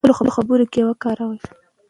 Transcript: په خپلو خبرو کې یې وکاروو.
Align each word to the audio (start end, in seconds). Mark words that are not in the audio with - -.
په 0.09 0.13
خپلو 0.17 0.35
خبرو 0.37 0.65
کې 0.73 0.79
یې 0.81 0.87
وکاروو. 0.87 1.37